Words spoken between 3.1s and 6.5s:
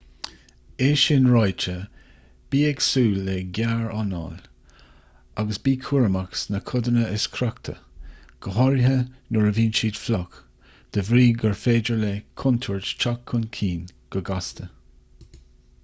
le gearranáil agus bí cúramach